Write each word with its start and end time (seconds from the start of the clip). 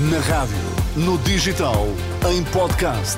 Na 0.00 0.20
rádio, 0.20 0.56
no 0.94 1.18
digital, 1.18 1.88
em 2.30 2.44
podcast. 2.52 3.16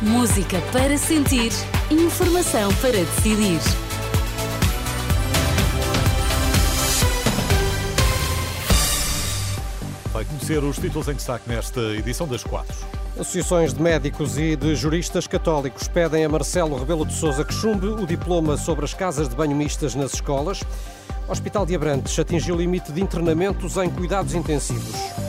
Música 0.00 0.60
para 0.72 0.96
sentir, 0.96 1.50
informação 1.90 2.72
para 2.74 2.92
decidir. 2.92 3.58
Vai 10.12 10.24
conhecer 10.24 10.62
os 10.62 10.78
títulos 10.78 11.08
em 11.08 11.14
destaque 11.14 11.48
nesta 11.48 11.80
edição 11.80 12.28
das 12.28 12.44
quatro. 12.44 12.76
Associações 13.18 13.74
de 13.74 13.82
médicos 13.82 14.38
e 14.38 14.54
de 14.54 14.76
juristas 14.76 15.26
católicos 15.26 15.88
pedem 15.88 16.24
a 16.24 16.28
Marcelo 16.28 16.78
Rebelo 16.78 17.04
de 17.04 17.14
Sousa 17.14 17.44
que 17.44 17.52
chumbe 17.52 17.88
o 17.88 18.06
diploma 18.06 18.56
sobre 18.56 18.84
as 18.84 18.94
casas 18.94 19.28
de 19.28 19.34
banho 19.34 19.56
mistas 19.56 19.96
nas 19.96 20.14
escolas. 20.14 20.62
Hospital 21.26 21.66
de 21.66 21.74
Abrantes 21.74 22.16
atingiu 22.16 22.54
o 22.54 22.58
limite 22.58 22.92
de 22.92 23.02
internamentos 23.02 23.76
em 23.78 23.90
cuidados 23.90 24.32
intensivos. 24.32 25.23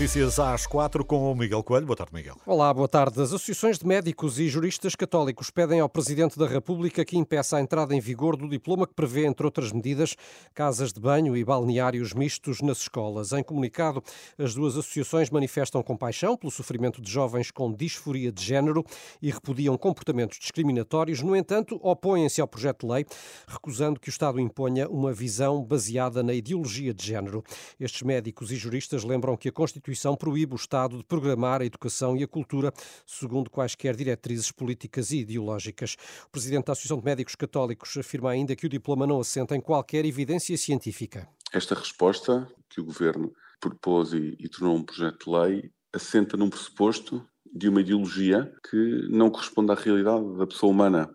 Notícias 0.00 0.38
às 0.38 0.66
quatro 0.66 1.04
com 1.04 1.30
o 1.30 1.36
Miguel 1.36 1.62
Coelho. 1.62 1.84
Boa 1.84 1.94
tarde, 1.94 2.14
Miguel. 2.14 2.34
Olá, 2.46 2.72
boa 2.72 2.88
tarde. 2.88 3.20
As 3.20 3.34
associações 3.34 3.78
de 3.78 3.86
médicos 3.86 4.40
e 4.40 4.48
juristas 4.48 4.96
católicos 4.96 5.50
pedem 5.50 5.78
ao 5.78 5.90
Presidente 5.90 6.38
da 6.38 6.46
República 6.46 7.04
que 7.04 7.18
impeça 7.18 7.58
a 7.58 7.60
entrada 7.60 7.94
em 7.94 8.00
vigor 8.00 8.34
do 8.34 8.48
diploma 8.48 8.86
que 8.86 8.94
prevê, 8.94 9.26
entre 9.26 9.44
outras 9.44 9.70
medidas, 9.72 10.16
casas 10.54 10.90
de 10.90 10.98
banho 10.98 11.36
e 11.36 11.44
balneários 11.44 12.14
mistos 12.14 12.62
nas 12.62 12.78
escolas. 12.78 13.32
Em 13.32 13.42
comunicado, 13.42 14.02
as 14.38 14.54
duas 14.54 14.74
associações 14.74 15.28
manifestam 15.28 15.82
compaixão 15.82 16.34
pelo 16.34 16.50
sofrimento 16.50 17.02
de 17.02 17.10
jovens 17.10 17.50
com 17.50 17.70
disforia 17.70 18.32
de 18.32 18.42
género 18.42 18.82
e 19.20 19.30
repudiam 19.30 19.76
comportamentos 19.76 20.38
discriminatórios. 20.38 21.20
No 21.20 21.36
entanto, 21.36 21.78
opõem-se 21.82 22.40
ao 22.40 22.48
projeto 22.48 22.86
de 22.86 22.92
lei, 22.94 23.06
recusando 23.46 24.00
que 24.00 24.08
o 24.08 24.10
Estado 24.10 24.40
imponha 24.40 24.88
uma 24.88 25.12
visão 25.12 25.62
baseada 25.62 26.22
na 26.22 26.32
ideologia 26.32 26.94
de 26.94 27.04
género. 27.04 27.44
Estes 27.78 28.00
médicos 28.00 28.50
e 28.50 28.56
juristas 28.56 29.04
lembram 29.04 29.36
que 29.36 29.50
a 29.50 29.52
Constituição 29.52 29.89
Constituição 29.90 30.16
proíbe 30.16 30.54
o 30.54 30.56
Estado 30.56 30.98
de 30.98 31.04
programar 31.04 31.60
a 31.60 31.64
educação 31.64 32.16
e 32.16 32.22
a 32.22 32.28
cultura 32.28 32.72
segundo 33.04 33.50
quaisquer 33.50 33.96
diretrizes 33.96 34.52
políticas 34.52 35.10
e 35.10 35.18
ideológicas. 35.18 35.96
O 36.26 36.30
presidente 36.30 36.66
da 36.66 36.72
Associação 36.72 36.98
de 36.98 37.04
Médicos 37.04 37.34
Católicos 37.34 37.96
afirma 37.96 38.30
ainda 38.30 38.54
que 38.54 38.66
o 38.66 38.68
diploma 38.68 39.04
não 39.04 39.18
assenta 39.18 39.56
em 39.56 39.60
qualquer 39.60 40.04
evidência 40.04 40.56
científica. 40.56 41.28
Esta 41.52 41.74
resposta 41.74 42.46
que 42.68 42.80
o 42.80 42.84
governo 42.84 43.32
propôs 43.60 44.12
e, 44.12 44.36
e 44.38 44.48
tornou 44.48 44.76
um 44.76 44.84
projeto 44.84 45.24
de 45.24 45.30
lei 45.30 45.70
assenta 45.92 46.36
num 46.36 46.48
pressuposto 46.48 47.26
de 47.52 47.68
uma 47.68 47.80
ideologia 47.80 48.52
que 48.70 49.08
não 49.10 49.28
corresponde 49.28 49.72
à 49.72 49.74
realidade 49.74 50.38
da 50.38 50.46
pessoa 50.46 50.70
humana. 50.70 51.10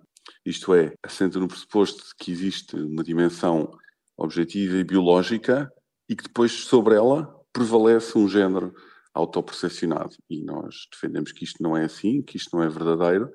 Isto 0.46 0.74
é, 0.74 0.94
assenta 1.02 1.40
no 1.40 1.48
pressuposto 1.48 2.04
de 2.10 2.16
que 2.20 2.30
existe 2.30 2.76
uma 2.76 3.06
dimensão 3.06 3.72
objetiva 4.18 4.76
e 4.76 4.84
biológica 4.84 5.72
e 6.10 6.16
que 6.16 6.24
depois 6.24 6.52
sobre 6.52 6.96
ela 6.96 7.34
prevalece 7.56 8.18
um 8.18 8.28
género 8.28 8.76
autopercepcionado. 9.14 10.14
E 10.30 10.44
nós 10.44 10.76
defendemos 10.92 11.32
que 11.32 11.46
isto 11.46 11.64
não 11.64 11.78
é 11.78 11.86
assim, 11.86 12.22
que 12.22 12.36
isto 12.36 12.54
não 12.54 12.62
é 12.62 12.68
verdadeiro, 12.68 13.32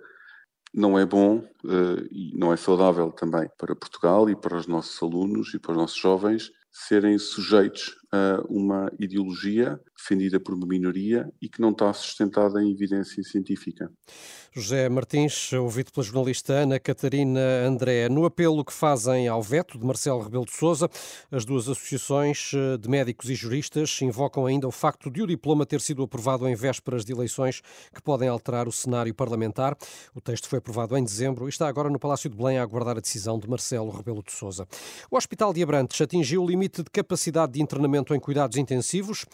não 0.75 0.99
é 0.99 1.07
bom 1.07 1.39
uh, 1.39 2.07
e 2.11 2.37
não 2.37 2.53
é 2.53 2.57
saudável 2.57 3.11
também 3.11 3.49
para 3.57 3.75
Portugal 3.75 4.29
e 4.29 4.37
para 4.37 4.59
os 4.59 4.67
nossos 4.67 5.03
alunos 5.03 5.55
e 5.55 5.59
para 5.59 5.73
os 5.73 5.79
nossos 5.79 5.99
jovens 5.99 6.53
serem 6.71 7.19
sujeitos 7.19 7.97
a 8.13 8.43
uma 8.49 8.91
ideologia 8.99 9.81
defendida 9.97 10.41
por 10.41 10.55
uma 10.55 10.67
minoria 10.67 11.31
e 11.41 11.49
que 11.49 11.61
não 11.61 11.71
está 11.71 11.93
sustentada 11.93 12.63
em 12.63 12.73
evidência 12.73 13.23
científica. 13.23 13.91
José 14.53 14.89
Martins, 14.89 15.53
ouvido 15.53 15.93
pela 15.93 16.05
jornalista 16.05 16.55
Ana 16.55 16.81
Catarina 16.81 17.41
André, 17.65 18.09
no 18.09 18.25
apelo 18.25 18.65
que 18.65 18.73
fazem 18.73 19.29
ao 19.29 19.41
veto 19.41 19.79
de 19.79 19.87
Marcelo 19.87 20.23
Rebelo 20.23 20.45
de 20.45 20.53
Sousa, 20.53 20.91
as 21.31 21.45
duas 21.45 21.69
associações 21.69 22.51
eh, 22.53 22.77
de 22.77 22.89
médicos 22.89 23.31
e 23.31 23.35
juristas 23.37 24.03
invocam 24.03 24.47
ainda 24.47 24.67
o 24.67 24.73
facto 24.73 25.09
de 25.09 25.23
o 25.23 25.27
diploma 25.27 25.65
ter 25.65 25.81
sido 25.81 26.03
aprovado 26.03 26.49
em 26.49 26.55
vésperas 26.57 27.05
de 27.05 27.13
eleições 27.13 27.61
que 27.95 28.03
podem 28.03 28.29
alterar 28.29 28.67
o 28.67 28.73
cenário 28.73 29.15
parlamentar. 29.15 29.77
O 30.15 30.21
texto 30.21 30.49
foi 30.49 30.59
aprovado 30.59 30.97
em 30.97 31.05
dezembro 31.05 31.47
e 31.47 31.49
está 31.49 31.69
agora 31.69 31.89
no 31.89 32.01
Palácio 32.01 32.29
de 32.29 32.37
Belém 32.37 32.59
a 32.59 32.63
aguardar 32.63 32.97
a 32.97 33.01
decisão 33.01 33.39
de 33.39 33.49
Marcelo 33.49 33.91
Rebelo 33.91 34.23
de 34.23 34.33
Sousa. 34.33 34.67
O 35.09 35.17
Hospital 35.17 35.53
de 35.53 35.63
Abrantes 35.63 36.01
atingiu 36.01 36.43
o 36.43 36.47
limite 36.47 36.83
de 36.83 36.91
capacidade 36.91 37.53
de 37.53 37.63
internamento 37.63 38.00
em 38.15 38.21
cuidados 38.21 38.57
intensivos. 38.57 39.25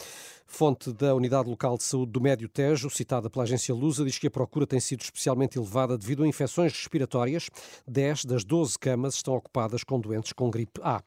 Fonte 0.46 0.92
da 0.92 1.14
Unidade 1.14 1.50
Local 1.50 1.76
de 1.76 1.82
Saúde 1.82 2.12
do 2.12 2.20
Médio 2.20 2.48
Tejo, 2.48 2.88
citada 2.88 3.28
pela 3.28 3.42
agência 3.42 3.74
Lusa, 3.74 4.04
diz 4.04 4.16
que 4.16 4.28
a 4.28 4.30
procura 4.30 4.66
tem 4.66 4.78
sido 4.78 5.02
especialmente 5.02 5.58
elevada 5.58 5.98
devido 5.98 6.22
a 6.22 6.26
infecções 6.26 6.72
respiratórias. 6.72 7.50
10 7.86 8.24
das 8.24 8.44
12 8.44 8.78
camas 8.78 9.14
estão 9.14 9.34
ocupadas 9.34 9.82
com 9.82 10.00
doentes 10.00 10.32
com 10.32 10.48
gripe 10.48 10.80
A. 10.84 11.02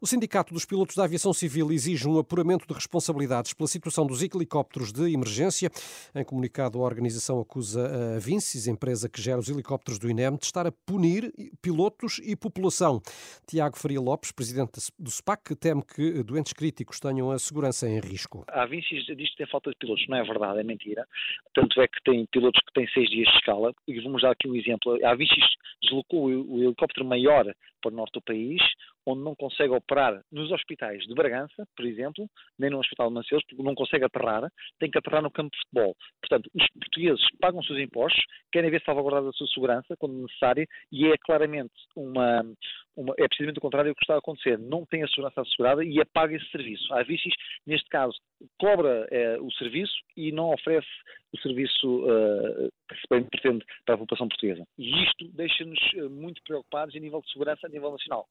O 0.00 0.06
Sindicato 0.06 0.54
dos 0.54 0.64
Pilotos 0.64 0.94
da 0.94 1.04
Aviação 1.04 1.32
Civil 1.34 1.72
exige 1.72 2.08
um 2.08 2.18
apuramento 2.18 2.66
de 2.66 2.72
responsabilidades 2.72 3.52
pela 3.52 3.66
situação 3.66 4.06
dos 4.06 4.22
helicópteros 4.22 4.92
de 4.92 5.12
emergência. 5.12 5.70
Em 6.14 6.24
comunicado, 6.24 6.78
a 6.78 6.82
organização 6.82 7.40
acusa 7.40 8.14
a 8.16 8.18
Vincis, 8.20 8.68
empresa 8.68 9.08
que 9.08 9.20
gera 9.20 9.40
os 9.40 9.48
helicópteros 9.48 9.98
do 9.98 10.08
INEM, 10.08 10.36
de 10.36 10.44
estar 10.44 10.66
a 10.66 10.72
punir 10.72 11.34
pilotos 11.60 12.20
e 12.22 12.36
população. 12.36 13.02
Tiago 13.46 13.76
Faria 13.76 14.00
Lopes, 14.00 14.30
presidente 14.30 14.80
do 14.96 15.10
SPAC, 15.10 15.56
teme 15.56 15.82
que 15.82 16.22
doentes 16.22 16.52
críticos 16.52 16.95
tenham 17.00 17.30
a 17.30 17.38
segurança 17.38 17.88
em 17.88 18.00
risco. 18.00 18.44
A 18.48 18.66
Vincis 18.66 19.04
diz 19.06 19.30
que 19.30 19.36
tem 19.36 19.46
falta 19.46 19.70
de 19.70 19.76
pilotos. 19.76 20.06
Não 20.08 20.18
é 20.18 20.22
verdade, 20.22 20.60
é 20.60 20.62
mentira. 20.62 21.06
Tanto 21.54 21.80
é 21.80 21.88
que 21.88 22.02
tem 22.04 22.26
pilotos 22.26 22.60
que 22.66 22.72
têm 22.72 22.88
seis 22.88 23.08
dias 23.08 23.28
de 23.28 23.36
escala. 23.36 23.72
E 23.86 24.00
vamos 24.00 24.22
dar 24.22 24.30
aqui 24.32 24.48
um 24.48 24.54
exemplo. 24.54 24.98
A 25.04 25.14
Vincis 25.14 25.44
deslocou 25.82 26.26
o 26.26 26.62
helicóptero 26.62 27.06
maior 27.06 27.52
para 27.80 27.92
o 27.92 27.94
norte 27.94 28.12
do 28.14 28.22
país, 28.22 28.60
onde 29.06 29.22
não 29.22 29.34
consegue 29.34 29.72
operar 29.72 30.20
nos 30.32 30.50
hospitais 30.50 31.02
de 31.04 31.14
Bragança, 31.14 31.66
por 31.76 31.86
exemplo, 31.86 32.28
nem 32.58 32.70
no 32.70 32.80
Hospital 32.80 33.08
de 33.08 33.14
Mancelos, 33.14 33.44
porque 33.48 33.62
não 33.62 33.74
consegue 33.74 34.04
aterrar, 34.04 34.50
tem 34.78 34.90
que 34.90 34.98
aterrar 34.98 35.22
no 35.22 35.30
campo 35.30 35.50
de 35.50 35.62
futebol. 35.62 35.96
Portanto, 36.20 36.50
os 36.54 36.66
portugueses 36.72 37.24
pagam 37.40 37.60
os 37.60 37.66
seus 37.66 37.78
impostos, 37.78 38.24
querem 38.50 38.70
ver 38.70 38.82
salvaguardada 38.82 39.28
a 39.28 39.32
sua 39.32 39.46
segurança, 39.48 39.96
quando 39.98 40.22
necessário, 40.22 40.66
e 40.90 41.06
é 41.06 41.14
claramente 41.18 41.74
uma, 41.94 42.44
uma, 42.96 43.14
é 43.18 43.28
precisamente 43.28 43.58
o 43.58 43.62
contrário 43.62 43.90
do 43.90 43.94
que 43.94 44.02
está 44.02 44.14
a 44.14 44.18
acontecer. 44.18 44.58
Não 44.58 44.84
tem 44.86 45.02
a 45.02 45.08
segurança 45.08 45.40
assegurada 45.40 45.84
e 45.84 46.00
apaga 46.00 46.34
esse 46.34 46.50
serviço. 46.50 46.92
A 46.94 47.02
Vicis, 47.02 47.34
neste 47.66 47.88
caso, 47.88 48.16
cobra 48.58 49.06
é, 49.10 49.38
o 49.38 49.50
serviço 49.52 49.94
e 50.16 50.32
não 50.32 50.52
oferece 50.52 50.86
o 51.32 51.40
serviço 51.40 52.04
uh, 52.04 52.70
que 52.88 52.94
se 52.94 53.06
bem 53.10 53.24
pretende 53.24 53.64
para 53.84 53.94
a 53.94 53.98
população 53.98 54.28
portuguesa. 54.28 54.64
E 54.78 55.04
isto 55.04 55.28
deixa-nos 55.32 55.78
eh, 55.94 56.08
muito 56.08 56.40
preocupados 56.44 56.94
a 56.94 56.98
nível 56.98 57.20
de 57.20 57.32
segurança 57.32 57.66
a 57.66 57.68
nível 57.68 57.90
nacional. 57.90 58.28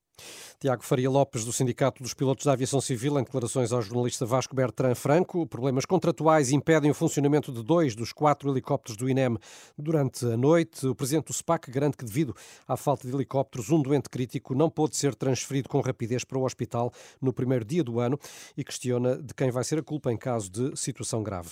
Tiago 0.59 0.83
Faria 0.83 1.09
Lopes, 1.09 1.43
do 1.43 1.51
Sindicato 1.51 2.01
dos 2.01 2.13
Pilotos 2.13 2.45
da 2.45 2.53
Aviação 2.53 2.79
Civil, 2.79 3.19
em 3.19 3.23
declarações 3.23 3.73
ao 3.73 3.81
jornalista 3.81 4.25
Vasco 4.25 4.55
Bertrand 4.55 4.95
Franco. 4.95 5.45
Problemas 5.45 5.85
contratuais 5.85 6.51
impedem 6.51 6.89
o 6.89 6.93
funcionamento 6.93 7.51
de 7.51 7.61
dois 7.63 7.95
dos 7.95 8.13
quatro 8.13 8.49
helicópteros 8.49 8.97
do 8.97 9.09
INEM 9.09 9.37
durante 9.77 10.25
a 10.25 10.37
noite. 10.37 10.87
O 10.87 10.95
presidente 10.95 11.27
do 11.27 11.33
SPAC 11.33 11.69
garante 11.69 11.97
que, 11.97 12.05
devido 12.05 12.33
à 12.65 12.77
falta 12.77 13.05
de 13.05 13.13
helicópteros, 13.13 13.69
um 13.69 13.81
doente 13.81 14.09
crítico 14.09 14.54
não 14.55 14.69
pôde 14.69 14.95
ser 14.95 15.13
transferido 15.13 15.69
com 15.69 15.79
rapidez 15.81 16.23
para 16.23 16.37
o 16.37 16.45
hospital 16.45 16.91
no 17.21 17.33
primeiro 17.33 17.65
dia 17.65 17.83
do 17.83 17.99
ano 17.99 18.19
e 18.55 18.63
questiona 18.63 19.17
de 19.17 19.33
quem 19.33 19.51
vai 19.51 19.63
ser 19.63 19.79
a 19.79 19.83
culpa 19.83 20.11
em 20.11 20.17
caso 20.17 20.49
de 20.49 20.75
situação 20.75 21.21
grave. 21.21 21.51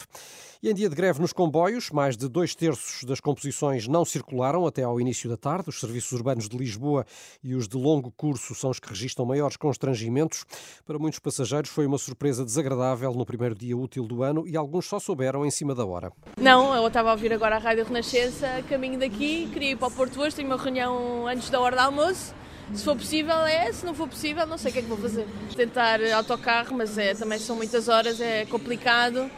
E 0.61 0.69
em 0.69 0.73
dia 0.73 0.89
de 0.89 0.95
greve 0.95 1.19
nos 1.19 1.33
comboios, 1.33 1.91
mais 1.91 2.15
de 2.15 2.29
dois 2.29 2.55
terços 2.55 3.03
das 3.03 3.19
composições 3.19 3.85
não 3.85 4.05
circularam 4.05 4.65
até 4.65 4.83
ao 4.83 4.99
início 4.99 5.29
da 5.29 5.35
tarde. 5.35 5.67
Os 5.67 5.79
serviços 5.79 6.13
urbanos 6.13 6.47
de 6.47 6.57
Lisboa 6.57 7.05
e 7.43 7.53
os 7.53 7.67
de 7.67 7.75
longo 7.75 8.11
curso 8.11 8.55
são 8.55 8.69
os 8.69 8.79
que 8.79 8.87
registram 8.87 9.25
maiores 9.25 9.57
constrangimentos. 9.57 10.45
Para 10.85 10.97
muitos 10.97 11.19
passageiros 11.19 11.69
foi 11.69 11.85
uma 11.85 11.97
surpresa 11.97 12.45
desagradável 12.45 13.13
no 13.13 13.25
primeiro 13.25 13.55
dia 13.55 13.75
útil 13.75 14.07
do 14.07 14.23
ano 14.23 14.47
e 14.47 14.55
alguns 14.55 14.85
só 14.85 14.99
souberam 14.99 15.45
em 15.45 15.51
cima 15.51 15.75
da 15.75 15.85
hora. 15.85 16.13
Não, 16.37 16.73
eu 16.73 16.87
estava 16.87 17.09
a 17.09 17.11
ouvir 17.11 17.33
agora 17.33 17.57
a 17.57 17.59
Rádio 17.59 17.83
Renascença, 17.83 18.63
caminho 18.69 18.97
daqui, 18.97 19.49
queria 19.51 19.71
ir 19.71 19.75
para 19.75 19.89
o 19.89 19.91
Porto 19.91 20.21
hoje, 20.21 20.35
tenho 20.35 20.47
uma 20.47 20.57
reunião 20.57 21.27
antes 21.27 21.49
da 21.49 21.59
hora 21.59 21.75
do 21.75 21.81
almoço. 21.81 22.33
Se 22.73 22.83
for 22.83 22.95
possível 22.95 23.35
é, 23.45 23.71
se 23.71 23.85
não 23.85 23.93
for 23.93 24.07
possível 24.07 24.45
não 24.45 24.57
sei 24.57 24.71
o 24.71 24.73
que 24.73 24.79
é 24.79 24.81
que 24.83 24.87
vou 24.87 24.97
fazer. 24.97 25.27
Tentar 25.55 25.99
autocarro, 26.15 26.75
mas 26.75 26.97
é, 26.97 27.13
também 27.13 27.39
são 27.39 27.55
muitas 27.55 27.87
horas, 27.87 28.21
é 28.21 28.45
complicado 28.45 29.29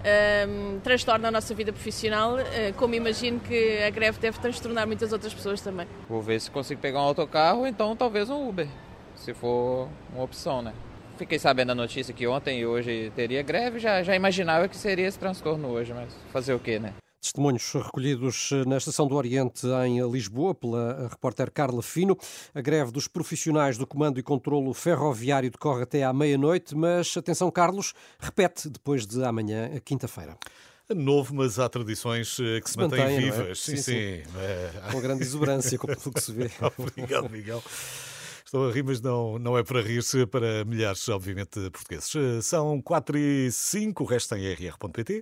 um, 0.00 0.80
transtorna 0.80 1.28
a 1.28 1.30
nossa 1.30 1.54
vida 1.54 1.72
profissional, 1.72 2.36
uh, 2.36 2.74
como 2.76 2.94
imagino 2.94 3.40
que 3.40 3.82
a 3.82 3.90
greve 3.90 4.18
deve 4.18 4.38
transtornar 4.38 4.86
muitas 4.86 5.12
outras 5.12 5.32
pessoas 5.32 5.60
também. 5.60 5.86
Vou 6.08 6.22
ver 6.22 6.40
se 6.40 6.50
consigo 6.50 6.80
pegar 6.80 7.00
um 7.00 7.04
autocarro, 7.04 7.66
então 7.66 7.94
talvez 7.94 8.30
um 8.30 8.48
Uber, 8.48 8.68
se 9.14 9.34
for 9.34 9.88
uma 10.12 10.24
opção, 10.24 10.62
né? 10.62 10.72
Fiquei 11.18 11.38
sabendo 11.38 11.72
a 11.72 11.74
notícia 11.74 12.14
que 12.14 12.26
ontem 12.26 12.60
e 12.60 12.66
hoje 12.66 13.12
teria 13.14 13.42
greve, 13.42 13.78
já, 13.78 14.02
já 14.02 14.16
imaginava 14.16 14.68
que 14.68 14.76
seria 14.76 15.06
esse 15.06 15.18
transtorno 15.18 15.68
hoje, 15.68 15.92
mas 15.92 16.16
fazer 16.32 16.54
o 16.54 16.58
quê, 16.58 16.78
né? 16.78 16.94
Testemunhos 17.20 17.70
recolhidos 17.74 18.50
na 18.66 18.78
Estação 18.78 19.06
do 19.06 19.14
Oriente, 19.14 19.66
em 19.86 20.00
Lisboa, 20.10 20.54
pela 20.54 21.08
repórter 21.08 21.50
Carla 21.50 21.82
Fino. 21.82 22.16
A 22.54 22.62
greve 22.62 22.90
dos 22.90 23.06
profissionais 23.06 23.76
do 23.76 23.86
Comando 23.86 24.18
e 24.18 24.22
Controlo 24.22 24.72
Ferroviário 24.72 25.50
decorre 25.50 25.82
até 25.82 26.02
à 26.02 26.12
meia-noite, 26.14 26.74
mas 26.74 27.14
atenção, 27.16 27.50
Carlos, 27.50 27.92
repete 28.18 28.70
depois 28.70 29.06
de 29.06 29.22
amanhã, 29.22 29.70
quinta-feira. 29.84 30.38
Novo, 30.94 31.34
mas 31.34 31.58
há 31.58 31.68
tradições 31.68 32.38
eh, 32.40 32.60
que 32.60 32.68
se, 32.68 32.72
se 32.72 32.78
mantêm 32.78 32.98
mantém, 32.98 33.16
é? 33.16 33.20
vivas. 33.20 33.48
É? 33.48 33.54
Sim, 33.54 33.76
sim. 33.76 33.82
sim. 33.82 34.22
sim. 34.24 34.92
Com 34.92 35.00
grande 35.00 35.22
exuberância, 35.22 35.78
como 35.78 35.94
que 35.94 36.20
se 36.20 36.32
vê. 36.32 36.50
Obrigado, 36.76 37.28
Miguel. 37.28 37.62
Estou 38.44 38.68
a 38.68 38.72
rir, 38.72 38.82
mas 38.82 39.00
não, 39.00 39.38
não 39.38 39.56
é 39.56 39.62
para 39.62 39.80
rir-se 39.80 40.26
para 40.26 40.64
milhares, 40.64 41.08
obviamente, 41.08 41.60
de 41.60 41.70
portugueses. 41.70 42.10
São 42.44 42.82
4 42.82 43.16
e 43.16 43.52
5, 43.52 44.02
o 44.02 44.06
resto 44.06 44.34
em 44.34 44.52
rr.pt. 44.52 45.18